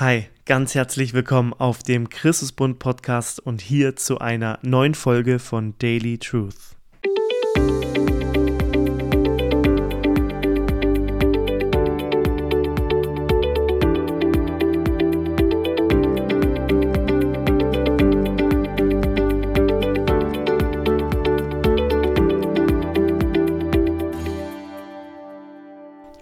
Hi, 0.00 0.26
ganz 0.44 0.76
herzlich 0.76 1.12
willkommen 1.12 1.52
auf 1.52 1.82
dem 1.82 2.08
Christusbund 2.08 2.78
Podcast 2.78 3.40
und 3.40 3.60
hier 3.60 3.96
zu 3.96 4.20
einer 4.20 4.60
neuen 4.62 4.94
Folge 4.94 5.40
von 5.40 5.74
Daily 5.78 6.18
Truth. 6.18 6.77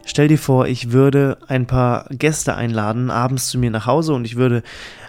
Stell 0.08 0.28
dir 0.28 0.38
vor, 0.38 0.68
ich 0.68 0.92
würde 0.92 1.36
ein 1.48 1.66
paar 1.66 2.06
Gäste 2.10 2.54
einladen, 2.54 3.10
abends 3.10 3.48
zu 3.48 3.58
mir 3.58 3.70
nach 3.70 3.86
Hause 3.86 4.14
und 4.14 4.24
ich 4.24 4.36
würde 4.36 4.62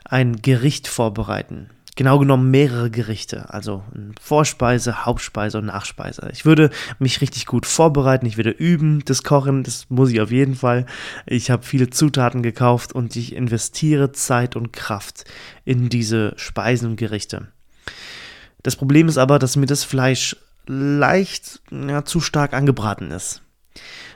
ein 0.03 0.41
Gericht 0.41 0.87
vorbereiten. 0.87 1.69
Genau 1.95 2.19
genommen 2.19 2.51
mehrere 2.51 2.89
Gerichte, 2.89 3.51
also 3.53 3.83
Vorspeise, 4.19 5.05
Hauptspeise 5.05 5.59
und 5.59 5.65
Nachspeise. 5.65 6.29
Ich 6.31 6.45
würde 6.45 6.71
mich 6.99 7.21
richtig 7.21 7.45
gut 7.45 7.65
vorbereiten, 7.65 8.25
ich 8.25 8.37
würde 8.37 8.49
üben, 8.49 9.03
das 9.05 9.23
Kochen, 9.23 9.63
das 9.63 9.85
muss 9.89 10.11
ich 10.11 10.19
auf 10.19 10.31
jeden 10.31 10.55
Fall. 10.55 10.85
Ich 11.25 11.51
habe 11.51 11.63
viele 11.63 11.89
Zutaten 11.89 12.43
gekauft 12.43 12.93
und 12.93 13.15
ich 13.15 13.35
investiere 13.35 14.11
Zeit 14.11 14.55
und 14.55 14.73
Kraft 14.73 15.25
in 15.63 15.89
diese 15.89 16.33
Speisen 16.37 16.89
und 16.89 16.95
Gerichte. 16.97 17.47
Das 18.63 18.75
Problem 18.75 19.07
ist 19.07 19.17
aber, 19.17 19.39
dass 19.39 19.55
mir 19.55 19.67
das 19.67 19.83
Fleisch 19.83 20.35
leicht 20.67 21.61
ja, 21.71 22.03
zu 22.03 22.19
stark 22.19 22.53
angebraten 22.53 23.11
ist, 23.11 23.41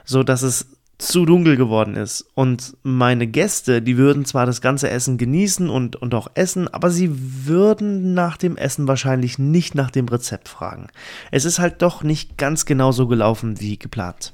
so 0.04 0.22
dass 0.22 0.42
es 0.42 0.71
zu 1.02 1.26
dunkel 1.26 1.56
geworden 1.56 1.96
ist. 1.96 2.26
Und 2.34 2.76
meine 2.82 3.26
Gäste, 3.26 3.82
die 3.82 3.96
würden 3.96 4.24
zwar 4.24 4.46
das 4.46 4.60
ganze 4.60 4.90
Essen 4.90 5.18
genießen 5.18 5.68
und, 5.68 5.96
und 5.96 6.14
auch 6.14 6.28
essen, 6.34 6.68
aber 6.68 6.90
sie 6.90 7.10
würden 7.46 8.14
nach 8.14 8.36
dem 8.36 8.56
Essen 8.56 8.88
wahrscheinlich 8.88 9.38
nicht 9.38 9.74
nach 9.74 9.90
dem 9.90 10.08
Rezept 10.08 10.48
fragen. 10.48 10.88
Es 11.30 11.44
ist 11.44 11.58
halt 11.58 11.82
doch 11.82 12.02
nicht 12.02 12.38
ganz 12.38 12.66
genau 12.66 12.92
so 12.92 13.06
gelaufen 13.06 13.60
wie 13.60 13.78
geplant. 13.78 14.32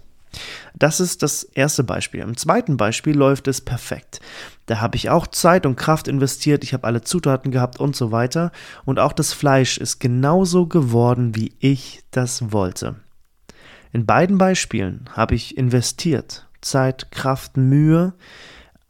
Das 0.74 1.00
ist 1.00 1.22
das 1.22 1.42
erste 1.42 1.84
Beispiel. 1.84 2.20
Im 2.20 2.36
zweiten 2.36 2.76
Beispiel 2.76 3.16
läuft 3.16 3.48
es 3.48 3.60
perfekt. 3.60 4.20
Da 4.66 4.80
habe 4.80 4.96
ich 4.96 5.10
auch 5.10 5.26
Zeit 5.26 5.64
und 5.64 5.76
Kraft 5.76 6.06
investiert, 6.06 6.62
ich 6.62 6.74
habe 6.74 6.86
alle 6.86 7.00
Zutaten 7.00 7.50
gehabt 7.50 7.80
und 7.80 7.96
so 7.96 8.12
weiter. 8.12 8.52
Und 8.84 8.98
auch 8.98 9.12
das 9.12 9.32
Fleisch 9.32 9.78
ist 9.78 9.98
genauso 9.98 10.66
geworden, 10.66 11.34
wie 11.34 11.52
ich 11.58 12.02
das 12.10 12.52
wollte. 12.52 12.96
In 13.92 14.04
beiden 14.04 14.36
Beispielen 14.36 15.08
habe 15.12 15.34
ich 15.34 15.56
investiert, 15.56 16.47
Zeit, 16.60 17.10
Kraft, 17.10 17.56
Mühe, 17.56 18.14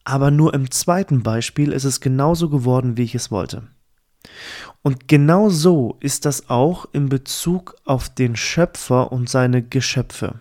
aber 0.05 0.31
nur 0.31 0.55
im 0.55 0.71
zweiten 0.71 1.23
Beispiel 1.23 1.73
ist 1.73 1.85
es 1.85 2.01
genauso 2.01 2.49
geworden, 2.49 2.97
wie 2.97 3.03
ich 3.03 3.15
es 3.15 3.31
wollte. 3.31 3.69
Und 4.83 5.09
genau 5.09 5.51
so 5.51 5.97
ist 6.01 6.25
das 6.25 6.49
auch 6.49 6.87
in 6.93 7.09
Bezug 7.09 7.77
auf 7.85 8.09
den 8.09 8.37
Schöpfer 8.37 9.13
und 9.13 9.29
seine 9.29 9.63
Geschöpfe, 9.63 10.41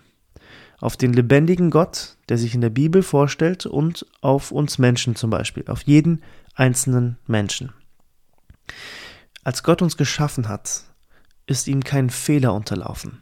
auf 0.79 0.95
den 0.95 1.13
lebendigen 1.13 1.69
Gott, 1.69 2.17
der 2.29 2.37
sich 2.37 2.55
in 2.55 2.61
der 2.61 2.69
Bibel 2.69 3.03
vorstellt, 3.03 3.65
und 3.65 4.05
auf 4.21 4.51
uns 4.51 4.77
Menschen 4.77 5.15
zum 5.15 5.29
Beispiel, 5.29 5.65
auf 5.67 5.81
jeden 5.83 6.21
einzelnen 6.55 7.17
Menschen. 7.27 7.73
Als 9.43 9.63
Gott 9.63 9.81
uns 9.81 9.97
geschaffen 9.97 10.47
hat, 10.47 10.83
ist 11.45 11.67
ihm 11.67 11.83
kein 11.83 12.09
Fehler 12.09 12.53
unterlaufen. 12.53 13.21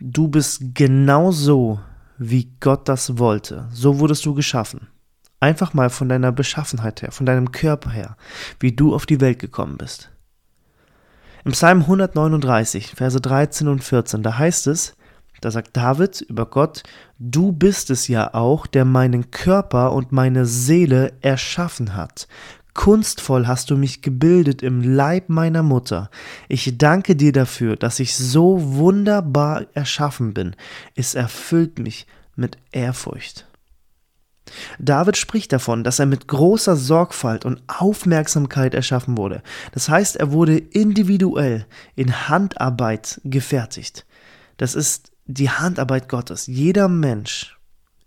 Du 0.00 0.28
bist 0.28 0.74
genau 0.74 1.32
so, 1.32 1.80
wie 2.18 2.52
Gott 2.60 2.88
das 2.88 3.18
wollte. 3.18 3.68
So 3.72 3.98
wurdest 3.98 4.26
du 4.26 4.34
geschaffen. 4.34 4.88
Einfach 5.40 5.72
mal 5.72 5.88
von 5.88 6.08
deiner 6.08 6.32
Beschaffenheit 6.32 7.02
her, 7.02 7.12
von 7.12 7.26
deinem 7.26 7.52
Körper 7.52 7.90
her, 7.90 8.16
wie 8.58 8.72
du 8.72 8.94
auf 8.94 9.06
die 9.06 9.20
Welt 9.20 9.38
gekommen 9.38 9.78
bist. 9.78 10.10
Im 11.44 11.52
Psalm 11.52 11.80
139, 11.82 12.94
Verse 12.96 13.20
13 13.20 13.68
und 13.68 13.84
14, 13.84 14.22
da 14.22 14.36
heißt 14.36 14.66
es, 14.66 14.96
da 15.40 15.52
sagt 15.52 15.76
David 15.76 16.20
über 16.22 16.46
Gott, 16.46 16.82
du 17.18 17.52
bist 17.52 17.90
es 17.90 18.08
ja 18.08 18.34
auch, 18.34 18.66
der 18.66 18.84
meinen 18.84 19.30
Körper 19.30 19.92
und 19.92 20.10
meine 20.10 20.46
Seele 20.46 21.12
erschaffen 21.20 21.94
hat. 21.94 22.26
Kunstvoll 22.74 23.46
hast 23.46 23.70
du 23.70 23.76
mich 23.76 24.02
gebildet 24.02 24.62
im 24.62 24.82
Leib 24.82 25.28
meiner 25.28 25.62
Mutter. 25.62 26.10
Ich 26.48 26.78
danke 26.78 27.16
dir 27.16 27.32
dafür, 27.32 27.76
dass 27.76 27.98
ich 27.98 28.14
so 28.14 28.74
wunderbar 28.74 29.66
erschaffen 29.74 30.34
bin. 30.34 30.54
Es 30.94 31.14
erfüllt 31.14 31.78
mich 31.78 32.06
mit 32.36 32.56
Ehrfurcht. 32.70 33.46
David 34.78 35.16
spricht 35.16 35.52
davon, 35.52 35.84
dass 35.84 35.98
er 35.98 36.06
mit 36.06 36.28
großer 36.28 36.76
Sorgfalt 36.76 37.44
und 37.44 37.62
Aufmerksamkeit 37.66 38.74
erschaffen 38.74 39.18
wurde. 39.18 39.42
Das 39.72 39.88
heißt, 39.88 40.16
er 40.16 40.32
wurde 40.32 40.56
individuell 40.56 41.66
in 41.96 42.28
Handarbeit 42.28 43.20
gefertigt. 43.24 44.06
Das 44.56 44.74
ist 44.74 45.12
die 45.26 45.50
Handarbeit 45.50 46.08
Gottes. 46.08 46.46
Jeder 46.46 46.88
Mensch 46.88 47.58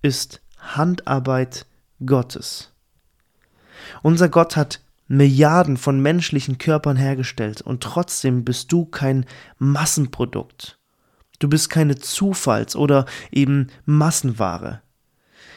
ist 0.01 0.41
Handarbeit 0.57 1.66
Gottes. 2.05 2.70
Unser 4.01 4.29
Gott 4.29 4.55
hat 4.55 4.81
Milliarden 5.07 5.75
von 5.75 5.99
menschlichen 6.01 6.57
Körpern 6.57 6.95
hergestellt 6.95 7.61
und 7.61 7.83
trotzdem 7.83 8.45
bist 8.45 8.71
du 8.71 8.85
kein 8.85 9.25
Massenprodukt. 9.57 10.79
Du 11.39 11.49
bist 11.49 11.69
keine 11.69 11.95
Zufalls- 11.97 12.75
oder 12.75 13.05
eben 13.31 13.67
Massenware. 13.85 14.81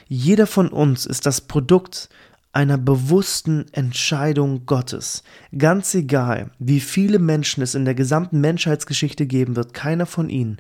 Jeder 0.08 0.46
von 0.46 0.68
uns 0.68 1.06
ist 1.06 1.26
das 1.26 1.40
Produkt 1.40 2.08
einer 2.52 2.78
bewussten 2.78 3.66
Entscheidung 3.72 4.64
Gottes. 4.66 5.22
Ganz 5.56 5.94
egal, 5.94 6.50
wie 6.58 6.80
viele 6.80 7.18
Menschen 7.18 7.62
es 7.62 7.74
in 7.74 7.84
der 7.84 7.94
gesamten 7.94 8.40
Menschheitsgeschichte 8.40 9.26
geben 9.26 9.56
wird, 9.56 9.74
keiner 9.74 10.06
von 10.06 10.30
ihnen 10.30 10.58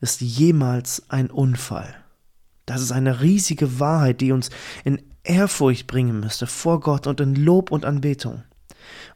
ist 0.00 0.20
jemals 0.20 1.02
ein 1.08 1.30
Unfall. 1.30 1.94
Das 2.66 2.80
ist 2.80 2.92
eine 2.92 3.20
riesige 3.20 3.80
Wahrheit, 3.80 4.20
die 4.20 4.32
uns 4.32 4.50
in 4.84 5.02
Ehrfurcht 5.30 5.86
bringen 5.86 6.18
müsste 6.18 6.48
vor 6.48 6.80
Gott 6.80 7.06
und 7.06 7.20
in 7.20 7.36
Lob 7.36 7.70
und 7.70 7.84
Anbetung. 7.84 8.42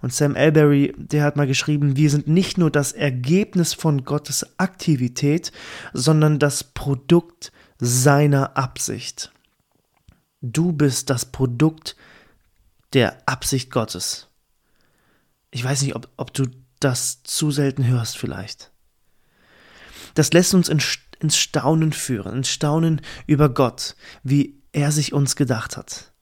Und 0.01 0.13
Sam 0.13 0.37
Elberry, 0.37 0.95
der 0.97 1.25
hat 1.25 1.35
mal 1.35 1.49
geschrieben, 1.49 1.97
wir 1.97 2.09
sind 2.09 2.29
nicht 2.29 2.57
nur 2.57 2.71
das 2.71 2.93
Ergebnis 2.93 3.75
von 3.75 4.05
Gottes 4.05 4.47
Aktivität, 4.59 5.51
sondern 5.93 6.39
das 6.39 6.63
Produkt 6.63 7.51
seiner 7.81 8.57
Absicht. 8.57 9.33
Du 10.41 10.73
bist 10.73 11.11
das 11.11 11.27
Produkt 11.27 11.97
der 12.93 13.17
Absicht 13.27 13.73
Gottes. 13.73 14.29
Ich 15.51 15.65
weiß 15.65 15.83
nicht, 15.83 15.97
ob, 15.97 16.09
ob 16.17 16.33
du 16.33 16.45
das 16.79 17.25
zu 17.25 17.51
selten 17.51 17.85
hörst 17.87 18.17
vielleicht. 18.17 18.71
Das 20.15 20.33
lässt 20.33 20.55
uns 20.55 20.69
in, 20.69 20.81
ins 21.19 21.37
Staunen 21.37 21.93
führen, 21.93 22.37
ins 22.37 22.51
Staunen 22.51 23.01
über 23.27 23.49
Gott, 23.49 23.97
wie 24.23 24.63
er 24.75 24.93
sich 24.93 25.13
uns 25.13 25.37
gedacht 25.37 25.77
hat. 25.77 26.13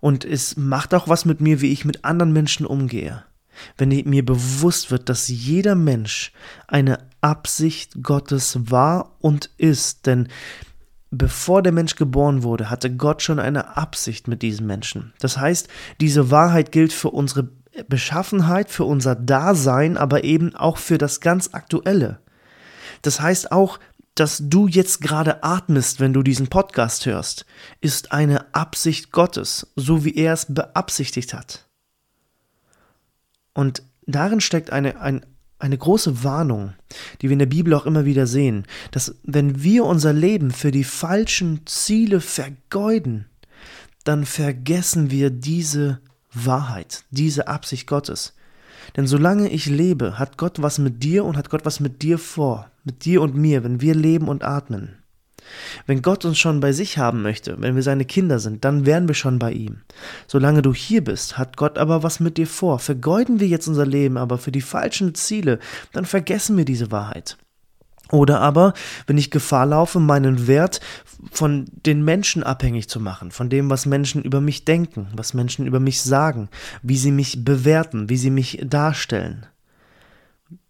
Und 0.00 0.24
es 0.24 0.56
macht 0.56 0.94
auch 0.94 1.08
was 1.08 1.24
mit 1.24 1.40
mir, 1.40 1.60
wie 1.60 1.72
ich 1.72 1.84
mit 1.84 2.04
anderen 2.04 2.32
Menschen 2.32 2.66
umgehe. 2.66 3.24
Wenn 3.78 3.88
mir 3.88 4.24
bewusst 4.24 4.90
wird, 4.90 5.08
dass 5.08 5.28
jeder 5.28 5.74
Mensch 5.74 6.32
eine 6.66 6.98
Absicht 7.20 8.02
Gottes 8.02 8.70
war 8.70 9.16
und 9.20 9.50
ist, 9.56 10.06
denn 10.06 10.28
bevor 11.10 11.62
der 11.62 11.72
Mensch 11.72 11.96
geboren 11.96 12.42
wurde, 12.42 12.68
hatte 12.68 12.94
Gott 12.94 13.22
schon 13.22 13.38
eine 13.38 13.76
Absicht 13.76 14.28
mit 14.28 14.42
diesem 14.42 14.66
Menschen. 14.66 15.12
Das 15.20 15.38
heißt, 15.38 15.68
diese 16.00 16.30
Wahrheit 16.30 16.72
gilt 16.72 16.92
für 16.92 17.10
unsere 17.10 17.48
Beschaffenheit, 17.88 18.70
für 18.70 18.84
unser 18.84 19.14
Dasein, 19.14 19.96
aber 19.96 20.24
eben 20.24 20.54
auch 20.54 20.76
für 20.76 20.98
das 20.98 21.20
ganz 21.20 21.50
Aktuelle. 21.52 22.20
Das 23.02 23.20
heißt 23.20 23.52
auch, 23.52 23.78
dass 24.14 24.40
du 24.42 24.68
jetzt 24.68 25.00
gerade 25.00 25.42
atmest, 25.42 26.00
wenn 26.00 26.12
du 26.12 26.22
diesen 26.22 26.48
Podcast 26.48 27.06
hörst, 27.06 27.46
ist 27.80 28.12
eine 28.12 28.54
Absicht 28.54 29.10
Gottes, 29.10 29.66
so 29.74 30.04
wie 30.04 30.14
er 30.14 30.32
es 30.32 30.46
beabsichtigt 30.48 31.34
hat. 31.34 31.66
Und 33.54 33.82
darin 34.06 34.40
steckt 34.40 34.70
eine, 34.70 35.00
ein, 35.00 35.24
eine 35.58 35.78
große 35.78 36.22
Warnung, 36.22 36.74
die 37.20 37.28
wir 37.28 37.32
in 37.32 37.38
der 37.40 37.46
Bibel 37.46 37.74
auch 37.74 37.86
immer 37.86 38.04
wieder 38.04 38.26
sehen, 38.26 38.66
dass 38.90 39.16
wenn 39.22 39.62
wir 39.62 39.84
unser 39.84 40.12
Leben 40.12 40.50
für 40.50 40.70
die 40.70 40.84
falschen 40.84 41.66
Ziele 41.66 42.20
vergeuden, 42.20 43.26
dann 44.04 44.26
vergessen 44.26 45.10
wir 45.10 45.30
diese 45.30 46.00
Wahrheit, 46.32 47.04
diese 47.10 47.48
Absicht 47.48 47.86
Gottes. 47.86 48.34
Denn 48.96 49.06
solange 49.06 49.48
ich 49.48 49.66
lebe, 49.66 50.18
hat 50.18 50.38
Gott 50.38 50.62
was 50.62 50.78
mit 50.78 51.02
dir 51.02 51.24
und 51.24 51.36
hat 51.36 51.50
Gott 51.50 51.64
was 51.64 51.80
mit 51.80 52.02
dir 52.02 52.18
vor, 52.18 52.70
mit 52.84 53.04
dir 53.04 53.22
und 53.22 53.34
mir, 53.34 53.64
wenn 53.64 53.80
wir 53.80 53.94
leben 53.94 54.28
und 54.28 54.44
atmen. 54.44 54.96
Wenn 55.86 56.02
Gott 56.02 56.24
uns 56.24 56.38
schon 56.38 56.60
bei 56.60 56.72
sich 56.72 56.98
haben 56.98 57.22
möchte, 57.22 57.56
wenn 57.60 57.74
wir 57.74 57.82
seine 57.82 58.04
Kinder 58.04 58.38
sind, 58.38 58.64
dann 58.64 58.86
wären 58.86 59.08
wir 59.08 59.14
schon 59.14 59.38
bei 59.38 59.52
ihm. 59.52 59.82
Solange 60.26 60.62
du 60.62 60.72
hier 60.72 61.04
bist, 61.04 61.36
hat 61.38 61.56
Gott 61.56 61.78
aber 61.78 62.02
was 62.02 62.20
mit 62.20 62.38
dir 62.38 62.46
vor. 62.46 62.78
Vergeuden 62.78 63.40
wir 63.40 63.46
jetzt 63.46 63.68
unser 63.68 63.86
Leben 63.86 64.16
aber 64.16 64.38
für 64.38 64.52
die 64.52 64.62
falschen 64.62 65.14
Ziele, 65.14 65.58
dann 65.92 66.06
vergessen 66.06 66.56
wir 66.56 66.64
diese 66.64 66.90
Wahrheit. 66.90 67.36
Oder 68.14 68.40
aber, 68.40 68.74
wenn 69.08 69.18
ich 69.18 69.32
Gefahr 69.32 69.66
laufe, 69.66 69.98
meinen 69.98 70.46
Wert 70.46 70.80
von 71.32 71.66
den 71.84 72.04
Menschen 72.04 72.44
abhängig 72.44 72.88
zu 72.88 73.00
machen, 73.00 73.32
von 73.32 73.50
dem, 73.50 73.70
was 73.70 73.86
Menschen 73.86 74.22
über 74.22 74.40
mich 74.40 74.64
denken, 74.64 75.08
was 75.16 75.34
Menschen 75.34 75.66
über 75.66 75.80
mich 75.80 76.00
sagen, 76.00 76.48
wie 76.80 76.96
sie 76.96 77.10
mich 77.10 77.44
bewerten, 77.44 78.08
wie 78.08 78.16
sie 78.16 78.30
mich 78.30 78.60
darstellen. 78.64 79.46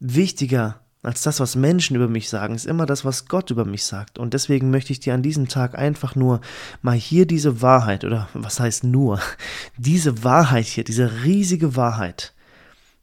Wichtiger 0.01 0.81
als 1.03 1.21
das, 1.21 1.39
was 1.39 1.55
Menschen 1.55 1.97
über 1.97 2.09
mich 2.09 2.31
sagen, 2.31 2.55
ist 2.55 2.65
immer 2.65 2.87
das, 2.87 3.05
was 3.05 3.27
Gott 3.27 3.51
über 3.51 3.67
mich 3.67 3.85
sagt. 3.85 4.19
Und 4.19 4.33
deswegen 4.33 4.71
möchte 4.71 4.95
ich 4.95 5.01
dir 5.01 5.13
an 5.13 5.23
diesem 5.23 5.49
Tag 5.49 5.77
einfach 5.77 6.15
nur 6.15 6.41
mal 6.81 6.97
hier 6.97 7.27
diese 7.27 7.61
Wahrheit, 7.61 8.05
oder 8.05 8.31
was 8.33 8.59
heißt 8.59 8.85
nur, 8.85 9.21
diese 9.77 10.25
Wahrheit 10.25 10.65
hier, 10.65 10.85
diese 10.85 11.25
riesige 11.25 11.77
Wahrheit, 11.77 12.33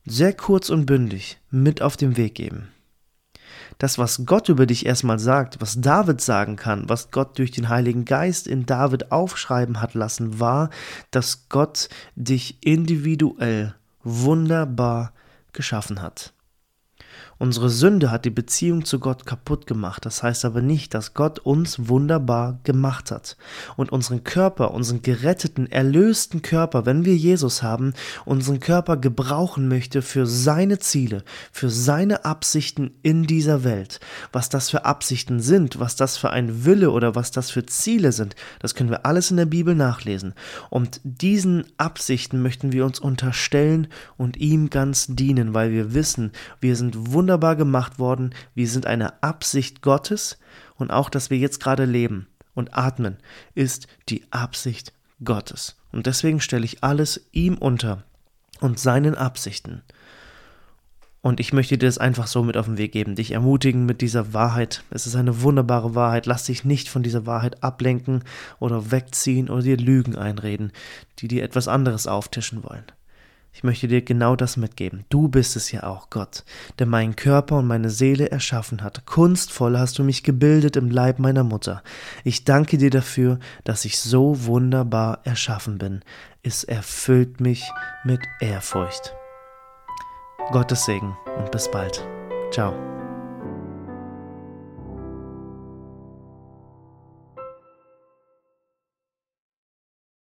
sehr 0.03 0.33
kurz 0.33 0.71
und 0.71 0.87
bündig 0.87 1.37
mit 1.51 1.83
auf 1.83 1.95
den 1.95 2.17
Weg 2.17 2.33
geben 2.33 2.69
das, 3.81 3.97
was 3.97 4.27
Gott 4.27 4.47
über 4.47 4.67
dich 4.67 4.85
erstmal 4.85 5.17
sagt, 5.17 5.59
was 5.59 5.81
David 5.81 6.21
sagen 6.21 6.55
kann, 6.55 6.87
was 6.87 7.09
Gott 7.09 7.39
durch 7.39 7.49
den 7.49 7.67
Heiligen 7.67 8.05
Geist 8.05 8.45
in 8.45 8.67
David 8.67 9.11
aufschreiben 9.11 9.81
hat 9.81 9.95
lassen, 9.95 10.39
war, 10.39 10.69
dass 11.09 11.49
Gott 11.49 11.89
dich 12.15 12.59
individuell 12.63 13.73
wunderbar 14.03 15.13
geschaffen 15.51 15.99
hat. 15.99 16.31
Unsere 17.41 17.71
Sünde 17.71 18.11
hat 18.11 18.25
die 18.25 18.29
Beziehung 18.29 18.85
zu 18.85 18.99
Gott 18.99 19.25
kaputt 19.25 19.65
gemacht. 19.65 20.05
Das 20.05 20.21
heißt 20.21 20.45
aber 20.45 20.61
nicht, 20.61 20.93
dass 20.93 21.15
Gott 21.15 21.39
uns 21.39 21.87
wunderbar 21.89 22.59
gemacht 22.65 23.09
hat 23.09 23.35
und 23.77 23.91
unseren 23.91 24.23
Körper, 24.23 24.75
unseren 24.75 25.01
geretteten, 25.01 25.65
erlösten 25.65 26.43
Körper, 26.43 26.85
wenn 26.85 27.03
wir 27.03 27.15
Jesus 27.15 27.63
haben, 27.63 27.95
unseren 28.25 28.59
Körper 28.59 28.95
gebrauchen 28.95 29.67
möchte 29.67 30.03
für 30.03 30.27
seine 30.27 30.77
Ziele, 30.77 31.23
für 31.51 31.71
seine 31.71 32.25
Absichten 32.25 32.91
in 33.01 33.23
dieser 33.23 33.63
Welt. 33.63 34.01
Was 34.31 34.49
das 34.49 34.69
für 34.69 34.85
Absichten 34.85 35.39
sind, 35.39 35.79
was 35.79 35.95
das 35.95 36.17
für 36.17 36.29
ein 36.29 36.63
Wille 36.65 36.91
oder 36.91 37.15
was 37.15 37.31
das 37.31 37.49
für 37.49 37.65
Ziele 37.65 38.11
sind, 38.11 38.35
das 38.59 38.75
können 38.75 38.91
wir 38.91 39.07
alles 39.07 39.31
in 39.31 39.37
der 39.37 39.47
Bibel 39.47 39.73
nachlesen. 39.73 40.35
Und 40.69 41.01
diesen 41.03 41.65
Absichten 41.77 42.43
möchten 42.43 42.71
wir 42.71 42.85
uns 42.85 42.99
unterstellen 42.99 43.87
und 44.15 44.37
ihm 44.37 44.69
ganz 44.69 45.07
dienen, 45.07 45.55
weil 45.55 45.71
wir 45.71 45.95
wissen, 45.95 46.33
wir 46.59 46.75
sind 46.75 47.11
wunderbar 47.11 47.30
wunderbar 47.31 47.55
gemacht 47.55 47.97
worden. 47.97 48.35
Wir 48.55 48.67
sind 48.67 48.85
eine 48.85 49.23
Absicht 49.23 49.81
Gottes 49.81 50.37
und 50.75 50.91
auch, 50.91 51.09
dass 51.09 51.29
wir 51.29 51.37
jetzt 51.37 51.61
gerade 51.61 51.85
leben 51.85 52.27
und 52.55 52.77
atmen, 52.77 53.15
ist 53.55 53.87
die 54.09 54.25
Absicht 54.31 54.91
Gottes. 55.23 55.77
Und 55.93 56.07
deswegen 56.07 56.41
stelle 56.41 56.65
ich 56.65 56.83
alles 56.83 57.29
ihm 57.31 57.57
unter 57.57 58.03
und 58.59 58.79
seinen 58.79 59.15
Absichten. 59.15 59.81
Und 61.21 61.39
ich 61.39 61.53
möchte 61.53 61.77
dir 61.77 61.87
das 61.87 61.99
einfach 61.99 62.27
so 62.27 62.43
mit 62.43 62.57
auf 62.57 62.65
den 62.65 62.77
Weg 62.77 62.91
geben, 62.91 63.15
dich 63.15 63.31
ermutigen 63.31 63.85
mit 63.85 64.01
dieser 64.01 64.33
Wahrheit. 64.33 64.83
Es 64.89 65.07
ist 65.07 65.15
eine 65.15 65.41
wunderbare 65.41 65.95
Wahrheit. 65.95 66.25
Lass 66.25 66.43
dich 66.43 66.65
nicht 66.65 66.89
von 66.89 67.01
dieser 67.01 67.25
Wahrheit 67.25 67.63
ablenken 67.63 68.25
oder 68.59 68.91
wegziehen 68.91 69.49
oder 69.49 69.61
dir 69.61 69.77
Lügen 69.77 70.17
einreden, 70.17 70.73
die 71.19 71.29
dir 71.29 71.43
etwas 71.43 71.69
anderes 71.69 72.07
auftischen 72.07 72.65
wollen. 72.65 72.83
Ich 73.53 73.63
möchte 73.63 73.87
dir 73.87 74.01
genau 74.01 74.35
das 74.35 74.55
mitgeben. 74.55 75.03
Du 75.09 75.27
bist 75.27 75.55
es 75.55 75.71
ja 75.71 75.83
auch, 75.83 76.09
Gott, 76.09 76.43
der 76.79 76.87
meinen 76.87 77.15
Körper 77.15 77.57
und 77.57 77.67
meine 77.67 77.89
Seele 77.89 78.31
erschaffen 78.31 78.81
hat. 78.81 79.05
Kunstvoll 79.05 79.77
hast 79.77 79.99
du 79.99 80.03
mich 80.03 80.23
gebildet 80.23 80.77
im 80.77 80.89
Leib 80.89 81.19
meiner 81.19 81.43
Mutter. 81.43 81.83
Ich 82.23 82.45
danke 82.45 82.77
dir 82.77 82.89
dafür, 82.89 83.39
dass 83.63 83.85
ich 83.85 83.99
so 83.99 84.45
wunderbar 84.45 85.19
erschaffen 85.25 85.77
bin. 85.77 86.01
Es 86.43 86.63
erfüllt 86.63 87.41
mich 87.41 87.69
mit 88.03 88.21
Ehrfurcht. 88.39 89.13
Gottes 90.51 90.85
Segen 90.85 91.15
und 91.37 91.51
bis 91.51 91.69
bald. 91.69 92.05
Ciao. 92.51 93.00